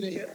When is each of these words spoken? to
to 0.00 0.29